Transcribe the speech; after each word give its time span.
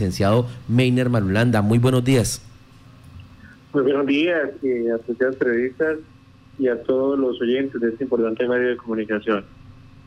licenciado 0.00 0.46
Meiner 0.66 1.10
Marulanda. 1.10 1.60
Muy 1.60 1.78
buenos 1.78 2.02
días. 2.02 2.42
Muy 3.74 3.82
buenos 3.82 4.06
días 4.06 4.50
a 4.94 4.98
todos 4.98 5.36
periodistas 5.36 5.98
y 6.58 6.68
a 6.68 6.82
todos 6.82 7.18
los 7.18 7.40
oyentes 7.40 7.80
de 7.80 7.90
este 7.90 8.04
importante 8.04 8.48
medio 8.48 8.68
de 8.68 8.76
comunicación. 8.76 9.44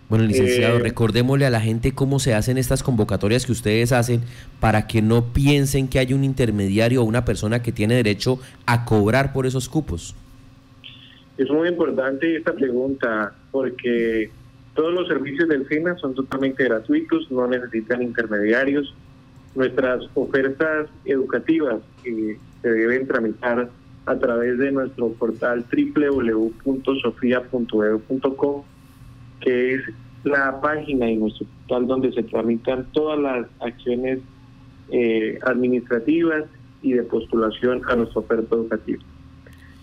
Bueno, 0.10 0.26
licenciado, 0.26 0.78
eh, 0.78 0.80
recordémosle 0.80 1.46
a 1.46 1.50
la 1.50 1.62
gente 1.62 1.94
cómo 1.94 2.20
se 2.20 2.34
hacen 2.34 2.58
estas 2.58 2.84
convocatorias 2.84 3.46
que 3.46 3.52
ustedes 3.52 3.92
hacen 3.92 4.22
para 4.60 4.86
que 4.88 5.02
no 5.02 5.32
piensen 5.32 5.88
que 5.88 6.00
hay 6.00 6.14
un 6.14 6.24
intermediario 6.24 7.02
o 7.02 7.06
una 7.06 7.24
persona 7.24 7.62
que 7.62 7.72
tiene 7.72 7.96
derecho 7.96 8.40
a 8.66 8.86
cobrar 8.86 9.32
por 9.32 9.46
esos 9.46 9.70
cupos. 9.70 10.16
Es 11.38 11.50
muy 11.50 11.70
importante 11.70 12.36
esta 12.36 12.54
pregunta 12.54 13.34
porque 13.52 14.30
todos 14.76 14.94
los 14.94 15.08
servicios 15.08 15.48
del 15.50 15.68
SENA 15.68 15.98
son 15.98 16.16
totalmente 16.16 16.64
gratuitos, 16.64 17.32
no 17.32 17.48
necesitan 17.48 18.02
intermediarios. 18.02 18.94
Nuestras 19.56 20.04
ofertas 20.16 20.90
educativas 21.06 21.82
se 22.04 22.70
deben 22.70 23.08
tramitar 23.08 23.70
a 24.06 24.18
través 24.18 24.58
de 24.58 24.70
nuestro 24.72 25.10
portal 25.14 25.66
www.sofia.edu.com, 25.72 28.64
que 29.40 29.76
es 29.76 29.82
la 30.24 30.60
página 30.62 31.12
y 31.12 31.18
nuestro 31.18 31.46
portal 31.46 31.86
donde 31.88 32.14
se 32.14 32.24
tramitan 32.24 32.88
todas 32.92 33.20
las 33.20 33.46
acciones 33.60 34.22
eh, 34.90 35.38
administrativas 35.44 36.46
y 36.82 36.94
de 36.94 37.04
postulación 37.04 37.84
a 37.88 37.96
nuestra 37.96 38.22
oferta 38.22 38.56
educativa. 38.56 39.04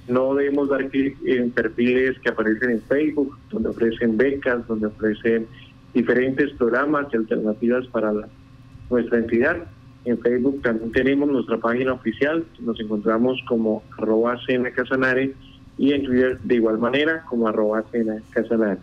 No 0.08 0.34
debemos 0.34 0.68
dar 0.68 0.88
clic 0.88 1.16
en 1.24 1.52
perfiles 1.52 2.18
que 2.18 2.30
aparecen 2.30 2.70
en 2.70 2.82
Facebook, 2.82 3.38
donde 3.50 3.68
ofrecen 3.68 4.16
becas, 4.16 4.66
donde 4.66 4.86
ofrecen 4.86 5.46
diferentes 5.94 6.50
programas 6.54 7.06
y 7.12 7.16
alternativas 7.16 7.86
para 7.88 8.12
nuestra 8.90 9.18
entidad. 9.18 9.56
En 10.04 10.18
Facebook 10.18 10.62
también 10.62 10.92
tenemos 10.92 11.28
nuestra 11.28 11.58
página 11.58 11.92
oficial, 11.92 12.44
nos 12.60 12.78
encontramos 12.80 13.38
como 13.48 13.82
arroba 13.98 14.38
Casanare 14.74 15.34
y 15.78 15.92
en 15.92 16.04
Twitter 16.04 16.38
de 16.42 16.54
igual 16.56 16.78
manera 16.78 17.22
como 17.28 17.48
arroba 17.48 17.84
Casanare. 18.30 18.80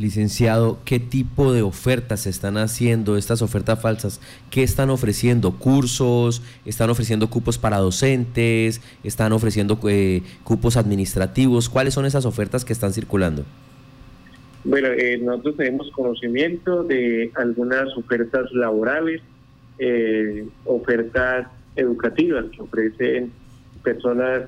Licenciado, 0.00 0.78
¿qué 0.86 0.98
tipo 0.98 1.52
de 1.52 1.60
ofertas 1.60 2.26
están 2.26 2.56
haciendo, 2.56 3.18
estas 3.18 3.42
ofertas 3.42 3.82
falsas? 3.82 4.20
¿Qué 4.50 4.62
están 4.62 4.88
ofreciendo? 4.88 5.52
¿Cursos? 5.52 6.42
¿Están 6.64 6.88
ofreciendo 6.88 7.28
cupos 7.28 7.58
para 7.58 7.76
docentes? 7.76 8.80
¿Están 9.04 9.32
ofreciendo 9.32 9.78
eh, 9.86 10.22
cupos 10.42 10.78
administrativos? 10.78 11.68
¿Cuáles 11.68 11.92
son 11.92 12.06
esas 12.06 12.24
ofertas 12.24 12.64
que 12.64 12.72
están 12.72 12.94
circulando? 12.94 13.44
Bueno, 14.64 14.88
eh, 14.88 15.18
nosotros 15.18 15.56
tenemos 15.56 15.90
conocimiento 15.90 16.84
de 16.84 17.32
algunas 17.36 17.96
ofertas 17.96 18.52
laborales, 18.52 19.22
eh, 19.78 20.46
ofertas 20.64 21.48
educativas 21.76 22.44
que 22.50 22.62
ofrecen 22.62 23.32
personas 23.82 24.42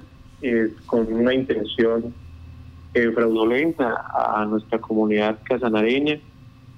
con 0.87 1.11
una 1.13 1.33
intención 1.33 2.13
eh, 2.95 3.11
fraudulenta 3.11 4.05
a 4.15 4.45
nuestra 4.45 4.79
comunidad 4.79 5.39
casanareña, 5.45 6.21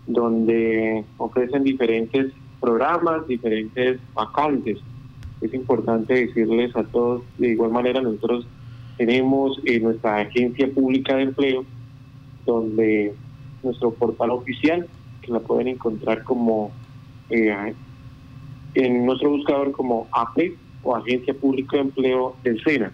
donde 0.07 1.05
ofrecen 1.17 1.65
diferentes 1.65 2.33
programas, 2.61 3.27
diferentes 3.27 3.99
vacantes. 4.15 4.79
Es 5.41 5.53
importante 5.53 6.15
decirles 6.15 6.75
a 6.77 6.85
todos, 6.85 7.23
de 7.37 7.49
igual 7.49 7.73
manera 7.73 8.01
nosotros 8.01 8.47
tenemos 8.97 9.61
eh, 9.65 9.81
nuestra 9.81 10.21
agencia 10.21 10.71
pública 10.73 11.17
de 11.17 11.23
empleo, 11.23 11.65
donde 12.47 13.13
nuestro 13.65 13.93
portal 13.93 14.31
oficial, 14.31 14.87
que 15.23 15.33
la 15.33 15.41
pueden 15.41 15.69
encontrar 15.69 16.23
como 16.25 16.71
eh, 17.31 17.75
en 18.75 19.07
nuestro 19.07 19.31
buscador 19.31 19.73
como 19.73 20.09
AP 20.13 20.53
o 20.83 20.97
Agencia 20.97 21.35
Pública 21.35 21.77
de 21.77 21.83
Empleo 21.83 22.37
del 22.43 22.63
SENA. 22.63 22.93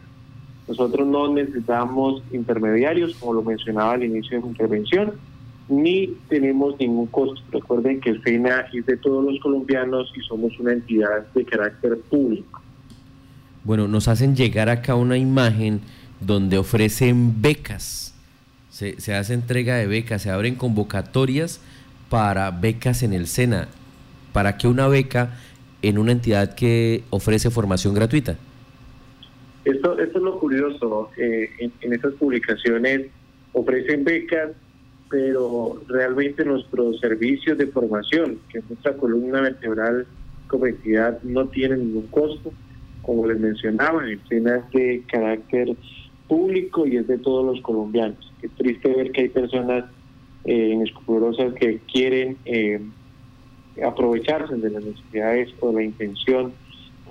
Nosotros 0.68 1.06
no 1.06 1.32
necesitamos 1.32 2.22
intermediarios, 2.32 3.14
como 3.16 3.34
lo 3.34 3.42
mencionaba 3.42 3.94
al 3.94 4.04
inicio 4.04 4.36
de 4.36 4.44
mi 4.44 4.50
intervención, 4.50 5.12
ni 5.68 6.08
tenemos 6.28 6.78
ningún 6.78 7.06
costo. 7.06 7.40
Recuerden 7.50 8.00
que 8.00 8.10
el 8.10 8.22
SENA 8.22 8.66
es 8.72 8.86
de 8.86 8.96
todos 8.96 9.24
los 9.24 9.40
colombianos 9.40 10.12
y 10.16 10.20
somos 10.20 10.58
una 10.60 10.72
entidad 10.72 11.26
de 11.34 11.44
carácter 11.44 11.98
público. 12.08 12.60
Bueno, 13.64 13.88
nos 13.88 14.08
hacen 14.08 14.36
llegar 14.36 14.68
acá 14.68 14.94
una 14.94 15.16
imagen 15.16 15.80
donde 16.20 16.58
ofrecen 16.58 17.40
becas. 17.40 18.14
Se, 18.80 19.14
hace 19.14 19.34
entrega 19.34 19.76
de 19.76 19.86
becas, 19.86 20.22
se 20.22 20.30
abren 20.30 20.54
convocatorias 20.54 21.60
para 22.08 22.50
becas 22.50 23.02
en 23.02 23.12
el 23.12 23.26
SENA. 23.26 23.68
¿Para 24.32 24.56
qué 24.56 24.68
una 24.68 24.88
beca 24.88 25.36
en 25.82 25.98
una 25.98 26.12
entidad 26.12 26.54
que 26.54 27.04
ofrece 27.10 27.50
formación 27.50 27.92
gratuita? 27.92 28.36
Esto, 29.66 29.98
esto 29.98 30.18
es 30.18 30.24
lo 30.24 30.38
curioso, 30.38 31.10
eh, 31.18 31.50
en, 31.58 31.72
en 31.82 31.92
estas 31.92 32.14
publicaciones 32.14 33.08
ofrecen 33.52 34.02
becas, 34.02 34.52
pero 35.10 35.82
realmente 35.86 36.42
nuestros 36.46 37.00
servicios 37.00 37.58
de 37.58 37.66
formación, 37.66 38.38
que 38.48 38.60
es 38.60 38.64
nuestra 38.70 38.94
columna 38.94 39.42
vertebral 39.42 40.06
como 40.46 40.66
entidad, 40.66 41.22
no 41.22 41.46
tienen 41.48 41.80
ningún 41.80 42.06
costo. 42.06 42.50
Como 43.02 43.26
les 43.26 43.38
mencionaba, 43.38 44.04
el 44.04 44.18
SENA 44.26 44.56
es 44.56 44.70
de 44.72 45.02
carácter 45.06 45.76
público 46.30 46.86
y 46.86 46.96
es 46.96 47.08
de 47.08 47.18
todos 47.18 47.44
los 47.44 47.60
colombianos. 47.60 48.32
Es 48.40 48.52
triste 48.52 48.88
ver 48.88 49.10
que 49.10 49.22
hay 49.22 49.28
personas 49.28 49.84
eh, 50.44 50.70
inescrupulosas 50.72 51.52
que 51.54 51.80
quieren 51.92 52.36
eh, 52.44 52.80
aprovecharse 53.84 54.54
de 54.54 54.70
las 54.70 54.84
necesidades 54.84 55.50
o 55.58 55.72
la 55.72 55.82
intención 55.82 56.52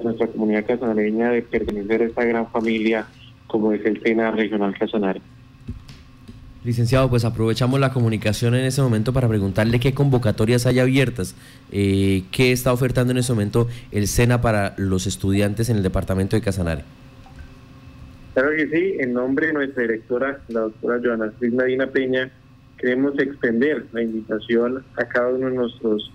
nuestra 0.01 0.27
comunidad 0.27 0.65
casanareña 0.65 1.31
de 1.31 1.41
pertenecer 1.41 2.01
a 2.01 2.05
esta 2.05 2.23
gran 2.23 2.47
familia 2.47 3.05
como 3.47 3.73
es 3.73 3.85
el 3.85 4.01
SENA 4.01 4.31
Regional 4.31 4.73
Casanare. 4.79 5.19
Licenciado, 6.63 7.09
pues 7.09 7.25
aprovechamos 7.25 7.81
la 7.81 7.91
comunicación 7.91 8.55
en 8.55 8.63
ese 8.63 8.81
momento 8.81 9.11
para 9.11 9.27
preguntarle 9.27 9.81
qué 9.81 9.93
convocatorias 9.93 10.65
hay 10.65 10.79
abiertas, 10.79 11.35
eh, 11.73 12.23
qué 12.31 12.53
está 12.53 12.71
ofertando 12.71 13.11
en 13.11 13.17
ese 13.17 13.33
momento 13.33 13.67
el 13.91 14.07
SENA 14.07 14.39
para 14.39 14.73
los 14.77 15.05
estudiantes 15.05 15.69
en 15.69 15.75
el 15.77 15.83
departamento 15.83 16.37
de 16.37 16.41
Casanare. 16.41 16.83
Claro 18.33 18.51
que 18.55 18.67
sí, 18.67 18.95
en 18.99 19.13
nombre 19.13 19.47
de 19.47 19.53
nuestra 19.53 19.83
directora, 19.83 20.39
la 20.49 20.61
doctora 20.61 20.99
Joana 21.03 21.31
Cris 21.39 21.53
Medina 21.53 21.87
Peña, 21.87 22.31
queremos 22.77 23.17
extender 23.19 23.85
la 23.91 24.03
invitación 24.03 24.83
a 24.95 25.05
cada 25.05 25.29
uno 25.29 25.49
de 25.49 25.55
nuestros 25.55 26.11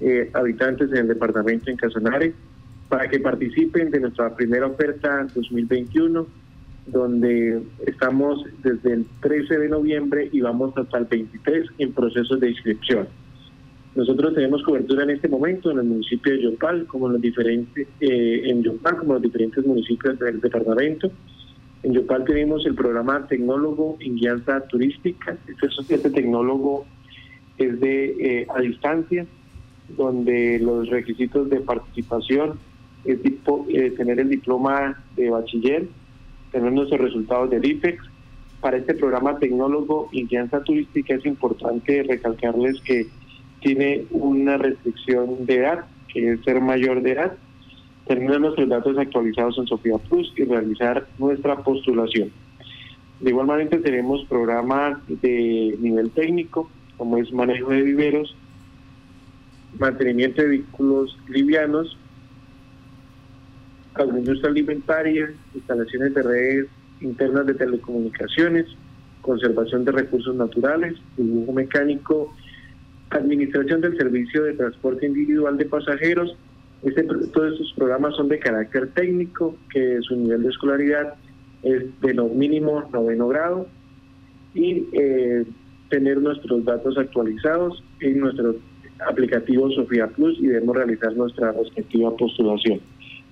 eh, 0.00 0.30
habitantes 0.34 0.90
en 0.90 0.98
el 0.98 1.08
departamento 1.08 1.70
en 1.70 1.76
Casanare 1.76 2.32
para 2.88 3.08
que 3.08 3.20
participen 3.20 3.90
de 3.90 4.00
nuestra 4.00 4.34
primera 4.34 4.66
oferta 4.66 5.26
2021, 5.34 6.26
donde 6.86 7.62
estamos 7.86 8.44
desde 8.62 8.94
el 8.94 9.06
13 9.20 9.58
de 9.58 9.68
noviembre 9.68 10.28
y 10.32 10.40
vamos 10.40 10.76
hasta 10.76 10.98
el 10.98 11.04
23 11.04 11.66
en 11.78 11.92
procesos 11.92 12.40
de 12.40 12.50
inscripción. 12.50 13.06
Nosotros 13.94 14.34
tenemos 14.34 14.62
cobertura 14.62 15.02
en 15.02 15.10
este 15.10 15.28
momento 15.28 15.70
en 15.70 15.78
el 15.78 15.84
municipio 15.84 16.32
de 16.32 16.42
Yopal, 16.42 16.86
como 16.86 17.08
en 17.08 17.14
los 17.14 17.22
diferentes, 17.22 17.86
eh, 18.00 18.42
en 18.44 18.62
Yopal, 18.62 18.96
como 18.96 19.14
los 19.14 19.22
diferentes 19.22 19.64
municipios 19.66 20.18
del 20.18 20.40
departamento. 20.40 21.10
En 21.82 21.92
Yopal 21.92 22.24
tenemos 22.24 22.66
el 22.66 22.74
programa 22.74 23.26
Tecnólogo 23.28 23.96
en 24.00 24.16
Guianza 24.16 24.60
Turística. 24.66 25.36
Este, 25.46 25.94
este 25.94 26.10
tecnólogo 26.10 26.86
es 27.56 27.78
de 27.78 28.40
eh, 28.40 28.46
a 28.54 28.60
distancia, 28.60 29.26
donde 29.96 30.58
los 30.58 30.88
requisitos 30.88 31.48
de 31.48 31.60
participación 31.60 32.58
es 33.04 33.22
tipo, 33.22 33.64
eh, 33.68 33.92
tener 33.92 34.18
el 34.18 34.28
diploma 34.28 35.02
de 35.16 35.30
bachiller, 35.30 35.88
tener 36.50 36.72
nuestros 36.72 37.00
resultados 37.00 37.50
del 37.50 37.64
IPEX. 37.64 38.02
Para 38.60 38.76
este 38.76 38.94
programa 38.94 39.38
tecnólogo 39.38 40.08
y 40.10 40.26
guianza 40.26 40.64
turística 40.64 41.14
es 41.14 41.24
importante 41.24 42.02
recalcarles 42.02 42.80
que 42.80 43.06
tiene 43.60 44.04
una 44.10 44.58
restricción 44.58 45.46
de 45.46 45.56
edad, 45.58 45.84
que 46.12 46.32
es 46.32 46.40
ser 46.42 46.60
mayor 46.60 47.02
de 47.02 47.12
edad, 47.12 47.36
tener 48.08 48.40
nuestros 48.40 48.68
datos 48.68 48.98
actualizados 48.98 49.58
en 49.58 49.66
Sofía 49.66 49.98
Plus 49.98 50.32
y 50.36 50.44
realizar 50.44 51.06
nuestra 51.18 51.56
postulación. 51.62 52.30
De 53.20 53.30
igual 53.30 53.46
manera 53.46 53.78
tenemos 53.80 54.24
programas 54.28 54.98
de 55.08 55.76
nivel 55.80 56.10
técnico, 56.10 56.70
como 56.96 57.18
es 57.18 57.32
manejo 57.32 57.70
de 57.70 57.82
viveros, 57.82 58.34
mantenimiento 59.78 60.42
de 60.42 60.48
vehículos 60.48 61.16
livianos, 61.28 61.96
agroindustria 63.94 64.50
alimentaria, 64.50 65.30
instalaciones 65.54 66.14
de 66.14 66.22
redes 66.22 66.66
internas 67.00 67.46
de 67.46 67.54
telecomunicaciones, 67.54 68.66
conservación 69.20 69.84
de 69.84 69.92
recursos 69.92 70.34
naturales, 70.34 70.94
dibujo 71.16 71.52
mecánico, 71.52 72.34
administración 73.10 73.80
del 73.80 73.96
servicio 73.96 74.44
de 74.44 74.54
transporte 74.54 75.06
individual 75.06 75.56
de 75.56 75.64
pasajeros. 75.66 76.36
Este, 76.82 77.02
todos 77.02 77.52
estos 77.52 77.72
programas 77.74 78.14
son 78.14 78.28
de 78.28 78.38
carácter 78.38 78.88
técnico, 78.90 79.56
que 79.72 79.98
su 80.02 80.16
nivel 80.16 80.42
de 80.42 80.50
escolaridad 80.50 81.14
es 81.62 82.00
de 82.00 82.14
lo 82.14 82.28
mínimo 82.28 82.88
noveno 82.92 83.28
grado 83.28 83.66
y 84.54 84.86
eh, 84.92 85.44
tener 85.88 86.18
nuestros 86.18 86.64
datos 86.64 86.96
actualizados 86.96 87.82
en 88.00 88.20
nuestro 88.20 88.56
aplicativo 89.08 89.70
Sofía 89.70 90.06
Plus 90.08 90.38
y 90.38 90.48
debemos 90.48 90.76
realizar 90.76 91.14
nuestra 91.16 91.52
respectiva 91.52 92.16
postulación. 92.16 92.80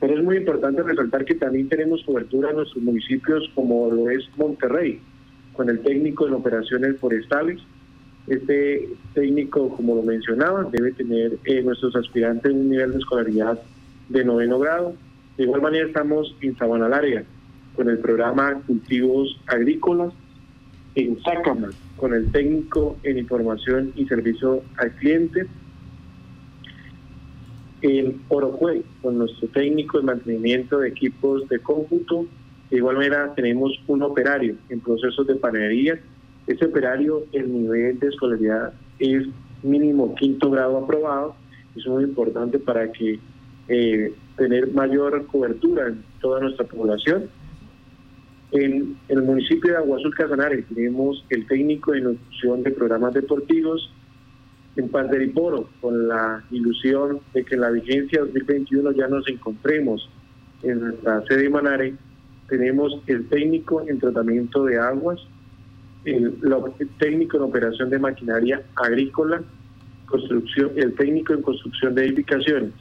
Pero 0.01 0.19
es 0.19 0.25
muy 0.25 0.37
importante 0.37 0.83
resaltar 0.83 1.25
que 1.25 1.35
también 1.35 1.69
tenemos 1.69 2.03
cobertura 2.05 2.51
en 2.51 2.57
nuestros 2.57 2.83
municipios 2.83 3.51
como 3.55 3.91
lo 3.91 4.11
es 4.11 4.29
Monterrey, 4.37 5.01
con 5.55 5.71
el 5.71 5.81
técnico 5.81 6.27
en 6.27 6.35
operaciones 6.35 6.99
forestales. 6.99 7.61
Este 8.27 8.89
técnico, 9.15 9.69
como 9.77 9.95
lo 9.95 10.03
mencionaba, 10.03 10.65
debe 10.65 10.93
tener 10.93 11.39
eh, 11.45 11.63
nuestros 11.63 11.95
aspirantes 11.95 12.53
un 12.53 12.71
nivel 12.71 12.93
de 12.93 12.99
escolaridad 12.99 13.61
de 14.09 14.25
noveno 14.25 14.59
grado. 14.59 14.95
De 15.37 15.45
igual 15.45 15.63
manera 15.63 15.87
estamos 15.87 16.35
en 16.41 16.57
Sabana 16.57 16.89
Larga, 16.89 17.25
con 17.75 17.89
el 17.89 17.99
programa 17.99 18.61
Cultivos 18.67 19.39
Agrícolas, 19.47 20.13
en 20.97 21.23
Sácama, 21.23 21.69
con 21.97 22.15
el 22.15 22.33
técnico 22.33 22.97
en 23.03 23.19
información 23.19 23.93
y 23.95 24.07
servicio 24.07 24.63
al 24.79 24.91
cliente, 24.93 25.47
en 27.83 28.23
Orocue, 28.29 28.83
con 29.03 29.19
nuestro 29.19 29.49
técnico 29.49 30.01
en 30.01 30.07
mantenimiento 30.07 30.79
de 30.81 30.89
equipos 30.89 31.49
de 31.49 31.61
cómputo. 31.61 32.27
De 32.71 32.79
igual 32.79 32.97
manera, 32.97 33.33
tenemos 33.35 33.73
un 33.87 34.03
operario 34.03 34.57
en 34.71 34.81
procesos 34.81 35.27
de 35.27 35.37
panadería. 35.37 36.01
Ese 36.47 36.65
operario, 36.65 37.25
el 37.33 37.53
nivel 37.53 37.99
de 37.99 38.09
escolaridad 38.09 38.73
es 38.99 39.27
mínimo 39.63 40.15
quinto 40.15 40.51
grado 40.51 40.79
aprobado. 40.79 41.35
Es 41.75 41.87
muy 41.87 42.05
importante 42.05 42.59
para 42.59 42.91
que 42.93 43.19
eh, 43.69 44.15
tener 44.37 44.73
mayor 44.73 45.27
cobertura 45.27 45.89
en 45.89 46.05
toda 46.21 46.41
nuestra 46.41 46.67
población. 46.67 47.29
En, 48.53 48.97
el 49.09 49.23
municipio 49.23 49.73
de 49.73 49.79
Aguazul 49.79 50.15
Casanare 50.15 50.63
tenemos 50.63 51.25
el 51.31 51.47
técnico 51.47 51.93
de 51.93 52.01
nutrición 52.03 52.63
de 52.63 52.71
programas 52.71 53.13
deportivos, 53.15 53.91
en 54.77 54.89
Panderiporo, 54.91 55.69
con 55.81 56.07
la 56.07 56.45
ilusión 56.51 57.21
de 57.33 57.45
que 57.45 57.55
en 57.55 57.63
la 57.63 57.71
vigencia 57.71 58.21
2021 58.21 58.93
ya 58.93 59.09
nos 59.09 59.27
encontremos 59.27 60.09
en 60.63 60.81
nuestra 60.81 61.23
sede 61.27 61.45
de 61.45 61.51
Manare, 61.51 61.95
tenemos 62.49 63.01
el 63.07 63.27
técnico 63.29 63.83
en 63.89 63.99
tratamiento 63.99 64.65
de 64.65 64.79
aguas, 64.79 65.19
el, 66.07 66.39
técnico 66.99 67.37
en 67.37 67.43
operación 67.43 67.91
de 67.91 67.99
maquinaria 67.99 68.63
agrícola, 68.77 69.43
construcción, 70.07 70.71
el 70.77 70.95
técnico 70.95 71.35
en 71.35 71.43
construcción 71.43 71.95
de 71.95 72.07
edificaciones. 72.07 72.73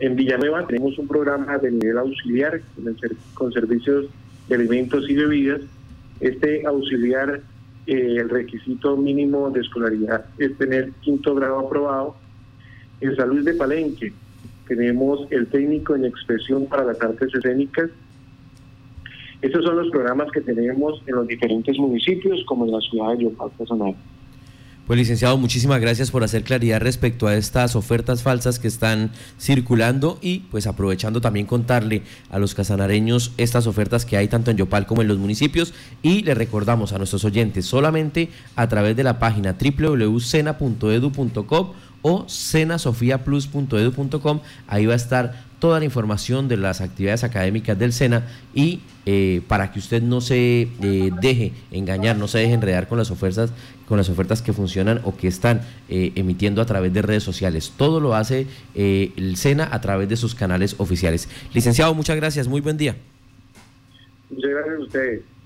En 0.00 0.16
Villanueva 0.16 0.66
tenemos 0.66 0.98
un 0.98 1.06
programa 1.06 1.58
de 1.58 1.70
nivel 1.70 1.98
auxiliar 1.98 2.60
con 3.34 3.52
servicios 3.52 4.06
de 4.48 4.54
alimentos 4.54 5.08
y 5.08 5.14
bebidas. 5.14 5.60
Este 6.20 6.66
auxiliar 6.66 7.42
eh, 7.86 8.16
el 8.18 8.28
requisito 8.28 8.96
mínimo 8.96 9.50
de 9.50 9.60
escolaridad 9.60 10.26
es 10.38 10.56
tener 10.56 10.92
quinto 11.00 11.34
grado 11.34 11.58
aprobado. 11.58 12.16
En 13.00 13.14
salud 13.16 13.44
de 13.44 13.54
Palenque 13.54 14.12
tenemos 14.66 15.26
el 15.30 15.46
técnico 15.46 15.96
en 15.96 16.04
expresión 16.04 16.66
para 16.66 16.84
las 16.84 17.00
artes 17.00 17.34
escénicas. 17.34 17.90
Estos 19.40 19.64
son 19.64 19.76
los 19.76 19.90
programas 19.90 20.30
que 20.32 20.40
tenemos 20.40 21.00
en 21.06 21.14
los 21.14 21.26
diferentes 21.26 21.78
municipios, 21.78 22.44
como 22.46 22.64
en 22.64 22.72
la 22.72 22.80
ciudad 22.80 23.16
de 23.16 23.24
Yopal, 23.24 23.50
Casanare. 23.56 23.96
Pues 24.88 24.98
licenciado, 24.98 25.36
muchísimas 25.36 25.80
gracias 25.82 26.10
por 26.10 26.24
hacer 26.24 26.44
claridad 26.44 26.80
respecto 26.80 27.26
a 27.26 27.36
estas 27.36 27.76
ofertas 27.76 28.22
falsas 28.22 28.58
que 28.58 28.68
están 28.68 29.10
circulando 29.38 30.18
y 30.22 30.38
pues 30.50 30.66
aprovechando 30.66 31.20
también 31.20 31.44
contarle 31.44 32.00
a 32.30 32.38
los 32.38 32.54
casanareños 32.54 33.34
estas 33.36 33.66
ofertas 33.66 34.06
que 34.06 34.16
hay 34.16 34.28
tanto 34.28 34.50
en 34.50 34.56
Yopal 34.56 34.86
como 34.86 35.02
en 35.02 35.08
los 35.08 35.18
municipios 35.18 35.74
y 36.00 36.22
le 36.22 36.34
recordamos 36.34 36.94
a 36.94 36.98
nuestros 36.98 37.26
oyentes 37.26 37.66
solamente 37.66 38.30
a 38.56 38.66
través 38.68 38.96
de 38.96 39.04
la 39.04 39.18
página 39.18 39.58
www.cena.edu.com 39.60 41.72
o 42.00 42.24
cenasofiaplus.edu.com. 42.26 44.40
Ahí 44.66 44.86
va 44.86 44.94
a 44.94 44.96
estar 44.96 45.47
toda 45.58 45.78
la 45.78 45.84
información 45.84 46.48
de 46.48 46.56
las 46.56 46.80
actividades 46.80 47.24
académicas 47.24 47.78
del 47.78 47.92
SENA 47.92 48.26
y 48.54 48.80
eh, 49.06 49.42
para 49.48 49.72
que 49.72 49.78
usted 49.78 50.02
no 50.02 50.20
se 50.20 50.68
eh, 50.82 51.10
deje 51.20 51.52
engañar, 51.70 52.16
no 52.16 52.28
se 52.28 52.38
deje 52.38 52.52
enredar 52.52 52.88
con 52.88 52.98
las 52.98 53.10
ofertas, 53.10 53.52
con 53.86 53.96
las 53.96 54.08
ofertas 54.08 54.42
que 54.42 54.52
funcionan 54.52 55.00
o 55.04 55.16
que 55.16 55.28
están 55.28 55.62
eh, 55.88 56.12
emitiendo 56.14 56.60
a 56.62 56.66
través 56.66 56.92
de 56.92 57.02
redes 57.02 57.22
sociales. 57.22 57.72
Todo 57.76 58.00
lo 58.00 58.14
hace 58.14 58.46
el 58.74 59.36
SENA 59.36 59.68
a 59.72 59.80
través 59.80 60.08
de 60.08 60.16
sus 60.16 60.34
canales 60.34 60.74
oficiales. 60.78 61.28
Licenciado, 61.54 61.94
muchas 61.94 62.16
gracias, 62.16 62.48
muy 62.48 62.60
buen 62.60 62.76
día. 62.76 62.96
Muchas 64.30 64.50
gracias 64.50 64.76
a 64.76 64.82
ustedes. 64.82 65.37